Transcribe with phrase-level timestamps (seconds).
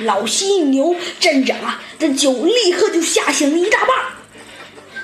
[0.00, 3.88] 老犀牛镇长啊这酒立刻就吓醒了一大半。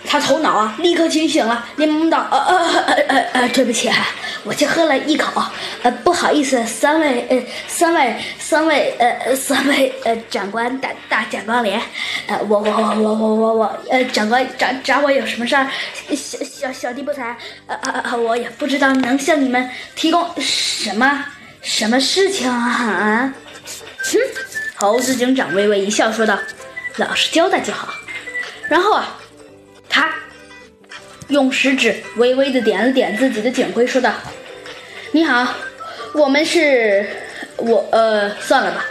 [0.06, 3.90] 他头脑啊立刻清醒了，连忙道：“呃呃呃呃呃，对不起，
[4.44, 5.42] 我就喝了一口，
[5.82, 11.80] 呃，不好意思，三位呃，三位三位呃三位呃长官大大长官连，
[12.26, 15.66] 呃，我我我我我我我呃长官找找我有什么事儿？
[16.14, 17.34] 小小小弟不才，
[17.66, 21.24] 呃呃呃，我也不知道能向你们提供什么
[21.62, 23.32] 什么事情啊。”
[24.84, 26.38] 猴子警长微微一笑，说道
[26.96, 27.94] ：“老实交代就好。”
[28.68, 29.18] 然后啊。
[29.88, 30.12] 他
[31.28, 34.12] 用食指微微的点了点自己的警徽，说道
[35.12, 35.54] ：“你好，
[36.14, 37.08] 我们是……
[37.58, 37.86] 我……
[37.92, 38.84] 呃，算了吧，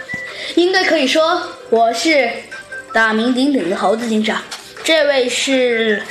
[0.54, 2.30] 应该可以说我是
[2.94, 4.40] 大名鼎鼎的猴子警长。
[4.82, 6.02] 这位是……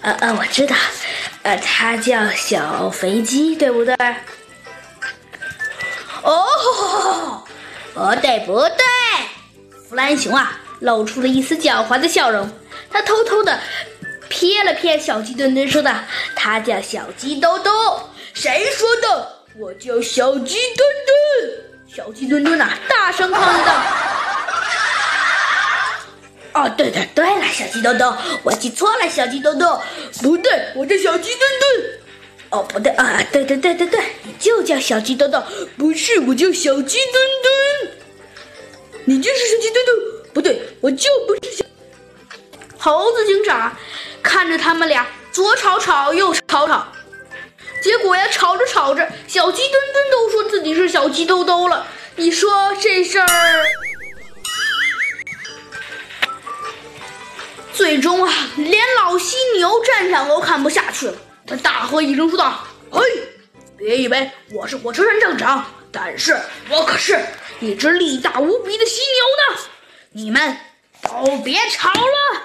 [0.00, 0.74] 呃呃，我知道，
[1.42, 3.94] 呃，他叫小肥鸡，对不对？
[6.22, 7.44] 哦，
[7.94, 8.84] 不对不对，
[9.90, 12.48] 弗兰熊啊，露出了一丝狡猾的笑容，
[12.88, 13.58] 他偷偷的。”
[14.30, 15.92] 瞥了瞥小鸡墩墩，说道
[16.36, 17.72] ：“他叫小鸡兜兜。”
[18.32, 19.28] 谁说的？
[19.58, 21.64] 我叫小鸡墩墩。
[21.92, 23.82] 小鸡墩墩呐，大声抗议道
[26.62, 29.82] ：“哦，对对对了，小鸡兜兜，我记错了，小鸡兜兜，
[30.22, 31.90] 不对，我叫小鸡墩墩。
[32.50, 35.42] 哦，不对啊，对对对对对，你就叫小鸡兜兜，
[35.76, 37.52] 不是，我叫小鸡墩墩。
[39.04, 39.98] 你就是小鸡墩墩，
[40.34, 41.64] 不对，我就不是小
[42.78, 43.76] 猴子警长。”
[44.22, 46.86] 看着他们俩左吵吵右吵吵，
[47.82, 51.86] 结果呀，吵着吵着，小鸡墩墩都说自己是小鸡兜兜了。
[52.16, 53.26] 你说这事儿，
[57.72, 61.14] 最终啊，连老犀牛站长都看不下去了，
[61.46, 62.62] 他大喝一声说道
[62.92, 63.02] ：“嘿，
[63.78, 66.38] 别以为我是火车站站长，但是
[66.68, 67.18] 我可是
[67.60, 69.60] 一只力大无比的犀牛呢！
[70.12, 70.56] 你们
[71.02, 72.29] 都别吵了。”